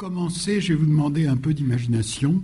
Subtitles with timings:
[0.00, 2.42] commencer, je vais vous demander un peu d'imagination.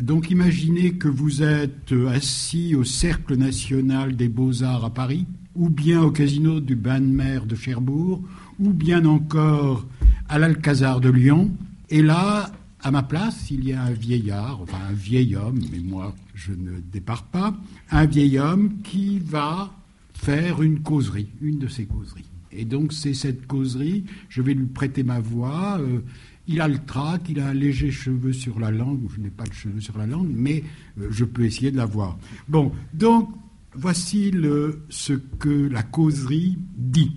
[0.00, 6.00] Donc imaginez que vous êtes assis au Cercle national des beaux-arts à Paris, ou bien
[6.00, 8.22] au casino du bain de mer de Cherbourg,
[8.58, 9.86] ou bien encore
[10.30, 11.50] à l'Alcazar de Lyon.
[11.90, 12.50] Et là,
[12.80, 16.52] à ma place, il y a un vieillard, enfin un vieil homme, mais moi je
[16.52, 17.54] ne départ pas,
[17.90, 19.70] un vieil homme qui va
[20.14, 22.24] faire une causerie, une de ses causeries.
[22.52, 25.78] Et donc c'est cette causerie, je vais lui prêter ma voix.
[25.78, 26.00] Euh,
[26.46, 29.44] il a le trac, il a un léger cheveu sur la langue, je n'ai pas
[29.44, 30.64] de cheveux sur la langue, mais
[30.98, 32.18] euh, je peux essayer de l'avoir.
[32.48, 33.30] Bon, donc
[33.74, 37.16] voici le, ce que la causerie dit.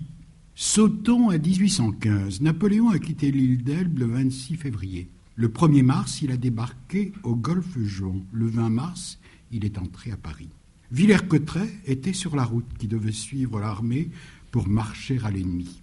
[0.54, 2.40] Sautons à 1815.
[2.40, 5.08] Napoléon a quitté l'île d'Elbe le 26 février.
[5.34, 8.24] Le 1er mars, il a débarqué au golfe Jaune.
[8.32, 9.18] Le 20 mars,
[9.50, 10.50] il est entré à Paris.
[10.92, 14.10] Villers-Cotterêts était sur la route qui devait suivre l'armée
[14.52, 15.82] pour marcher à l'ennemi.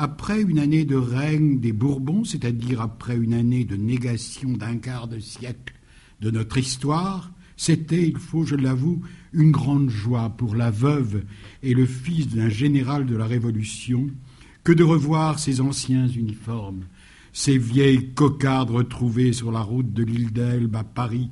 [0.00, 5.08] Après une année de règne des Bourbons, c'est-à-dire après une année de négation d'un quart
[5.08, 5.74] de siècle
[6.20, 11.24] de notre histoire, c'était, il faut, je l'avoue, une grande joie pour la veuve
[11.64, 14.08] et le fils d'un général de la Révolution
[14.62, 16.84] que de revoir ces anciens uniformes,
[17.32, 21.28] ces vieilles cocardes retrouvées sur la route de l'île d'Elbe à Paris,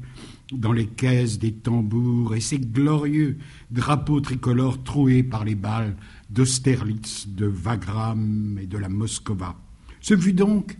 [0.52, 3.38] dans les caisses des tambours, et ces glorieux
[3.70, 5.96] drapeaux tricolores troués par les balles
[6.30, 9.56] d'Austerlitz, de Wagram et de la Moskova.
[10.00, 10.76] Ce fut donc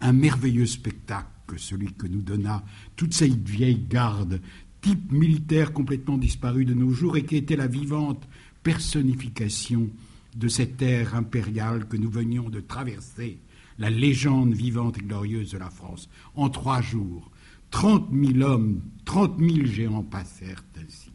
[0.00, 2.64] un merveilleux spectacle que celui que nous donna
[2.96, 4.40] toute cette vieille garde,
[4.80, 8.28] type militaire complètement disparu de nos jours et qui était la vivante
[8.62, 9.90] personnification
[10.36, 13.38] de cette ère impériale que nous venions de traverser,
[13.78, 16.08] la légende vivante et glorieuse de la France.
[16.34, 17.30] En trois jours,
[17.70, 21.10] trente mille hommes, trente mille géants passèrent ainsi.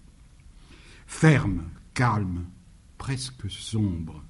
[1.08, 2.46] Ferme, calme,
[3.06, 4.24] presque sombre.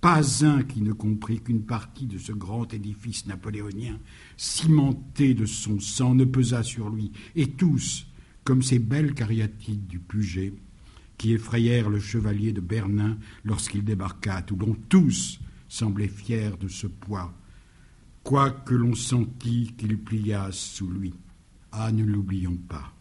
[0.00, 3.98] Pas un qui ne comprit qu'une partie de ce grand édifice napoléonien,
[4.38, 8.06] cimenté de son sang, ne pesa sur lui, et tous,
[8.42, 10.54] comme ces belles cariatides du Puget,
[11.18, 16.86] qui effrayèrent le chevalier de Bernin lorsqu'il débarqua à Toulon, tous semblaient fiers de ce
[16.86, 17.34] poids,
[18.22, 21.12] quoique l'on sentît qu'il plia sous lui.
[21.70, 22.94] Ah, ne l'oublions pas.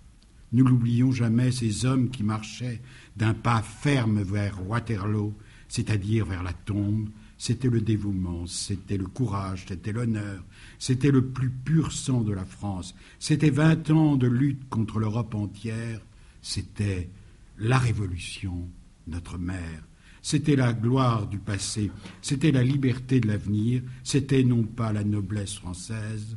[0.51, 2.81] Ne l'oublions jamais ces hommes qui marchaient
[3.15, 5.33] d'un pas ferme vers Waterloo,
[5.67, 7.09] c'est-à-dire vers la tombe.
[7.37, 10.43] C'était le dévouement, c'était le courage, c'était l'honneur,
[10.77, 12.95] c'était le plus pur sang de la France.
[13.17, 16.01] C'était vingt ans de lutte contre l'Europe entière.
[16.41, 17.09] C'était
[17.57, 18.67] la Révolution,
[19.07, 19.83] notre mère.
[20.21, 25.55] C'était la gloire du passé, c'était la liberté de l'avenir, c'était non pas la noblesse
[25.55, 26.35] française,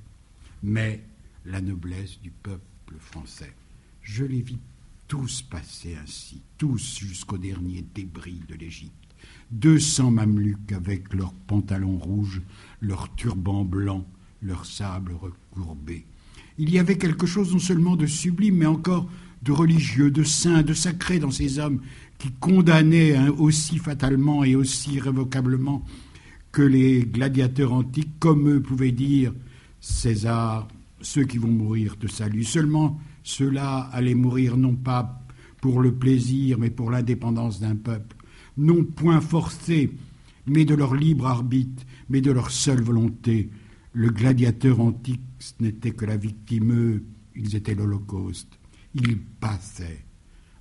[0.62, 1.02] mais
[1.46, 3.52] la noblesse du peuple français.
[4.02, 4.58] Je les vis
[5.06, 8.92] tous passer ainsi, tous jusqu'au dernier débris de l'Égypte.
[9.50, 12.42] Deux cents mamelucs avec leurs pantalons rouges,
[12.80, 14.06] leurs turbans blancs,
[14.42, 16.04] leurs sables recourbés.
[16.58, 19.08] Il y avait quelque chose non seulement de sublime, mais encore
[19.42, 21.80] de religieux, de saint, de sacré dans ces hommes
[22.18, 25.84] qui condamnaient hein, aussi fatalement et aussi irrévocablement
[26.50, 29.32] que les gladiateurs antiques, comme eux pouvaient dire
[29.80, 30.68] César,
[31.00, 32.44] ceux qui vont mourir te saluent.
[32.44, 35.22] Seulement, ceux-là allaient mourir non pas
[35.60, 38.16] pour le plaisir, mais pour l'indépendance d'un peuple,
[38.56, 39.92] non point forcé,
[40.46, 43.50] mais de leur libre arbitre, mais de leur seule volonté.
[43.92, 45.22] Le gladiateur antique
[45.60, 47.04] n'était que la victime, eux,
[47.36, 48.58] ils étaient l'Holocauste.
[48.94, 50.04] Ils passaient.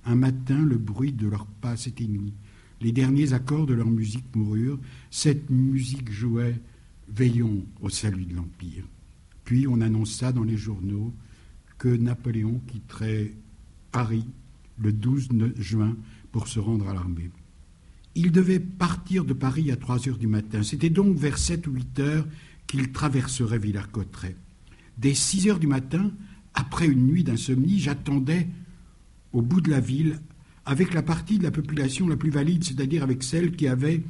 [0.04, 2.34] Un matin, le bruit de leurs pas s'éteignit.
[2.80, 4.80] Les derniers accords de leur musique moururent.
[5.10, 6.60] Cette musique jouait
[7.08, 8.84] Veillons au salut de l'Empire.
[9.44, 11.12] Puis on annonça dans les journaux
[11.82, 13.34] que Napoléon quitterait
[13.90, 14.24] Paris
[14.78, 15.96] le 12 juin
[16.30, 17.32] pour se rendre à l'armée.
[18.14, 20.62] Il devait partir de Paris à 3 heures du matin.
[20.62, 22.26] C'était donc vers 7 ou 8 heures
[22.68, 24.36] qu'il traverserait Villers-Cotterêts.
[24.96, 26.12] Dès 6 heures du matin,
[26.54, 28.46] après une nuit d'insomnie, j'attendais
[29.32, 30.20] au bout de la ville
[30.64, 34.04] avec la partie de la population la plus valide, c'est-à-dire avec celle qui avait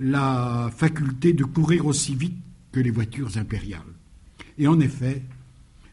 [0.00, 2.38] la faculté de courir aussi vite
[2.72, 3.82] que les voitures impériales.
[4.58, 5.22] Et en effet,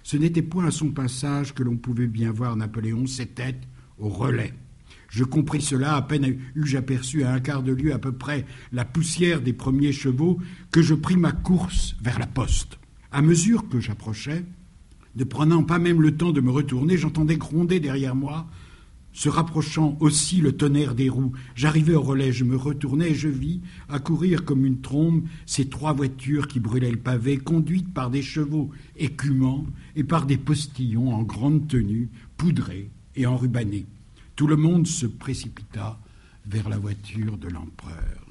[0.09, 3.61] ce n'était point à son passage que l'on pouvait bien voir Napoléon, c'était
[3.99, 4.55] au relais.
[5.07, 8.47] Je compris cela à peine eus-je aperçu à un quart de lieue à peu près
[8.71, 10.39] la poussière des premiers chevaux
[10.71, 12.79] que je pris ma course vers la poste.
[13.11, 14.45] À mesure que j'approchais,
[15.15, 18.47] ne prenant pas même le temps de me retourner, j'entendais gronder derrière moi
[19.13, 21.33] se rapprochant aussi le tonnerre des roues.
[21.55, 25.67] J'arrivais au relais, je me retournais et je vis, à courir comme une trombe, ces
[25.67, 29.65] trois voitures qui brûlaient le pavé, conduites par des chevaux écumants
[29.95, 33.85] et par des postillons en grande tenue, poudrés et enrubanés.
[34.35, 35.99] Tout le monde se précipita
[36.45, 38.27] vers la voiture de l'empereur.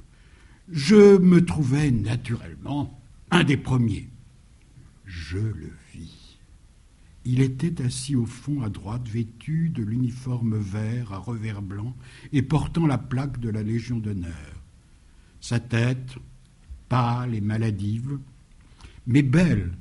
[0.71, 2.99] Je me trouvais naturellement
[3.31, 4.07] un des premiers.
[5.05, 6.28] Je le vis.
[7.31, 11.95] Il était assis au fond à droite, vêtu de l'uniforme vert à revers blanc
[12.33, 14.63] et portant la plaque de la Légion d'honneur.
[15.39, 16.15] Sa tête,
[16.87, 18.17] pâle et maladive,
[19.05, 19.73] mais belle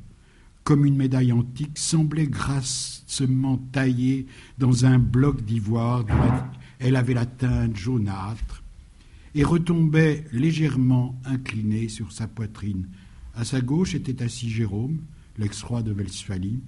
[0.63, 4.27] comme une médaille antique, semblait grassement taillée
[4.59, 6.05] dans un bloc d'ivoire
[6.79, 8.63] elle avait la teinte jaunâtre
[9.35, 12.89] et retombait légèrement inclinée sur sa poitrine.
[13.35, 14.99] À sa gauche était assis Jérôme,
[15.39, 16.61] l'ex-roi de Westphalie,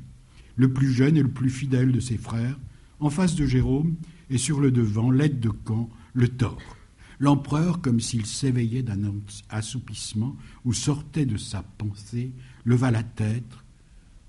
[0.56, 2.58] le plus jeune et le plus fidèle de ses frères.
[2.98, 3.96] En face de Jérôme
[4.28, 6.76] et sur le devant, l'aide de camp, le tort.
[7.18, 9.12] L'empereur, comme s'il s'éveillait d'un
[9.50, 12.32] assoupissement ou sortait de sa pensée,
[12.64, 13.52] leva la tête,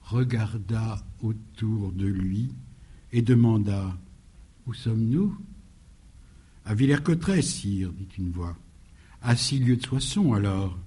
[0.01, 2.49] regarda autour de lui
[3.13, 3.97] et demanda
[4.67, 5.37] Où sommes-nous
[6.65, 8.57] À Villers-Cotterêts, sire, dit une voix.
[9.21, 10.77] À six lieues de Soissons, alors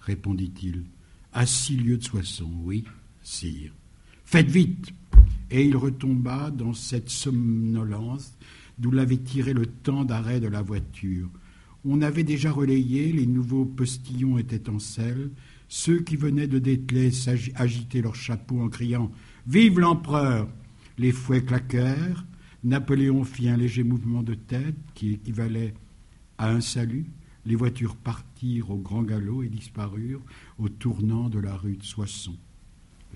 [0.00, 0.84] répondit-il.
[1.32, 2.84] À six lieues de Soissons, oui,
[3.22, 3.72] sire.
[4.30, 4.92] Faites vite
[5.50, 8.38] Et il retomba dans cette somnolence
[8.78, 11.28] d'où l'avait tiré le temps d'arrêt de la voiture.
[11.84, 15.32] On avait déjà relayé, les nouveaux postillons étaient en selle,
[15.66, 17.10] ceux qui venaient de Dételais
[17.56, 19.10] agitaient leurs chapeaux en criant
[19.48, 20.48] Vive l'empereur
[20.96, 22.24] Les fouets claquèrent.
[22.62, 25.74] Napoléon fit un léger mouvement de tête qui équivalait
[26.38, 27.06] à un salut.
[27.46, 30.22] Les voitures partirent au grand galop et disparurent
[30.60, 32.38] au tournant de la rue de Soissons.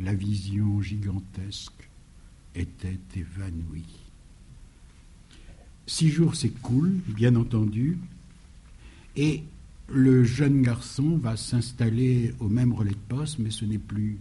[0.00, 1.88] La vision gigantesque
[2.55, 4.00] était évanouie.
[5.87, 7.99] Six jours s'écoulent, bien entendu,
[9.17, 9.44] et
[9.88, 14.19] le jeune garçon va s'installer au même relais de poste, mais ce n'est plus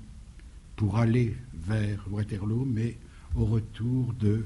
[0.75, 1.35] pour aller
[1.67, 2.97] vers Waterloo, mais
[3.35, 4.45] au retour de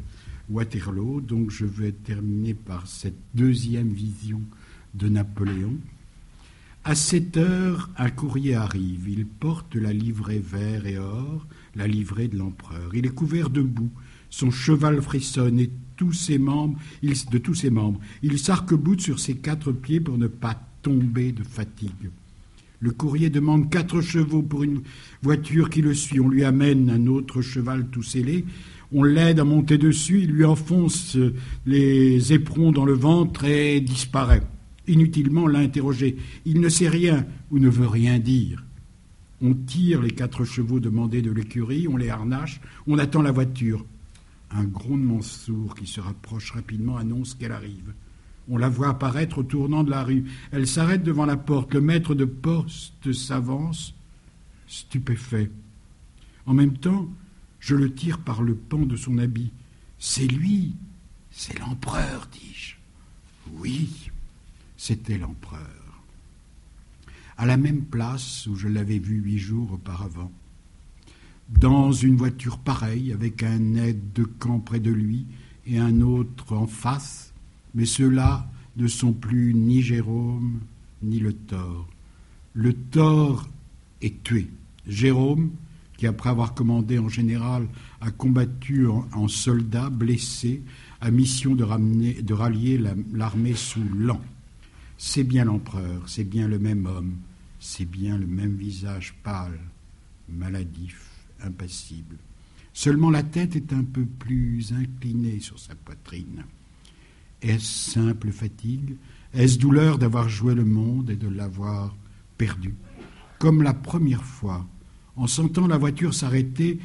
[0.50, 1.22] Waterloo.
[1.22, 4.42] Donc je vais terminer par cette deuxième vision
[4.94, 5.74] de Napoléon.
[6.90, 9.10] À 7 heures, un courrier arrive.
[9.10, 11.46] Il porte la livrée vert et or,
[11.76, 12.92] la livrée de l'empereur.
[12.94, 13.92] Il est couvert de boue.
[14.30, 18.00] Son cheval frissonne et tous ses membres, de tous ses membres.
[18.24, 22.10] Il s'arc-boute sur ses quatre pieds pour ne pas tombé de fatigue.
[22.80, 24.80] Le courrier demande quatre chevaux pour une
[25.22, 26.22] voiture qui le suit.
[26.22, 28.46] On lui amène un autre cheval tout scellé.
[28.94, 30.22] On l'aide à monter dessus.
[30.22, 31.18] Il lui enfonce
[31.66, 34.44] les éperons dans le ventre et disparaît.
[34.88, 36.18] Inutilement l'interroger.
[36.46, 38.64] Il ne sait rien ou ne veut rien dire.
[39.42, 43.86] On tire les quatre chevaux demandés de l'écurie, on les harnache, on attend la voiture.
[44.50, 47.94] Un grondement sourd qui se rapproche rapidement annonce qu'elle arrive.
[48.50, 50.26] On la voit apparaître au tournant de la rue.
[50.52, 51.74] Elle s'arrête devant la porte.
[51.74, 53.94] Le maître de poste s'avance,
[54.68, 55.52] stupéfait.
[56.46, 57.10] En même temps,
[57.60, 59.52] je le tire par le pan de son habit.
[60.00, 60.76] C'est lui,
[61.30, 62.76] c'est l'empereur, dis-je.
[63.60, 64.10] Oui,
[64.78, 66.04] c'était l'empereur.
[67.38, 70.32] À la même place où je l'avais vu huit jours auparavant.
[71.50, 75.26] Dans une voiture pareille, avec un aide de camp près de lui
[75.66, 77.34] et un autre en face,
[77.74, 80.62] mais ceux-là ne sont plus ni Jérôme
[81.02, 81.88] ni le tort.
[82.54, 83.48] Le tort
[84.02, 84.50] est tué.
[84.88, 85.52] Jérôme,
[85.98, 87.68] qui après avoir commandé en général,
[88.02, 90.62] a combattu en, soldat blessé,
[91.02, 92.82] a mission de, ramener, de rallier
[93.14, 94.22] l'armée sous l'an.
[94.98, 97.18] C'est bien l'empereur, c'est bien le même homme,
[97.60, 99.60] c'est bien le même visage pâle,
[100.28, 101.10] maladif,
[101.42, 102.18] impassible.
[102.74, 106.46] Seulement la tête est un peu plus inclinée sur sa poitrine.
[107.42, 108.96] Est-ce simple fatigue?
[109.34, 111.96] Est-ce douleur d'avoir joué le monde et de l'avoir
[112.38, 112.74] perdu?
[113.38, 114.68] Comme la première fois,
[115.16, 116.80] en sentant la voiture s'arrêter,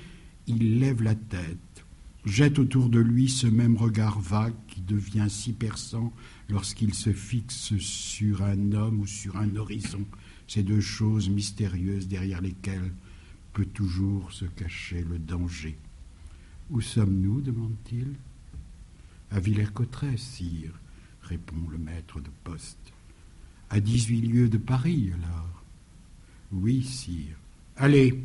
[0.46, 1.71] il lève la tête,
[2.24, 6.12] jette autour de lui ce même regard vague qui devient si perçant
[6.48, 10.04] lorsqu'il se fixe sur un homme ou sur un horizon,
[10.46, 12.92] ces deux choses mystérieuses derrière lesquelles
[13.52, 15.76] peut toujours se cacher le danger.
[16.70, 18.14] Où sommes-nous demande-t-il.
[19.30, 20.72] À Villers-Cotterêts, sire,
[21.22, 22.92] répond le maître de poste.
[23.70, 25.62] À dix-huit lieues de Paris, alors.
[26.52, 27.36] Oui, sire.
[27.76, 28.22] Allez.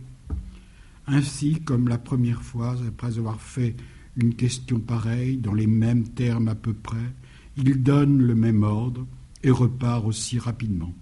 [1.07, 3.75] Ainsi, comme la première fois, après avoir fait
[4.17, 7.13] une question pareille, dans les mêmes termes à peu près,
[7.55, 9.07] il donne le même ordre
[9.43, 10.93] et repart aussi rapidement.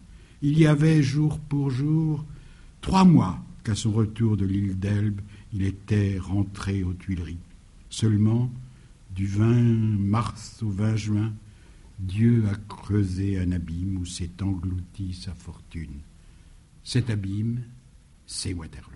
[0.42, 2.24] Il y avait jour pour jour
[2.82, 5.22] trois mois qu'à son retour de l'île d'Elbe,
[5.54, 7.40] il était rentré aux Tuileries.
[7.90, 8.52] Seulement,
[9.16, 9.54] du 20
[9.98, 11.34] mars au 20 juin,
[11.98, 16.02] Dieu a creusé un abîme où s'est engloutie sa fortune.
[16.84, 17.64] Cet abîme,
[18.28, 18.95] c'est Waterloo.